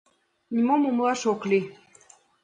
Нимом 0.53 0.81
умылаш 0.89 1.21
ок 1.31 1.41
лий. 1.49 1.65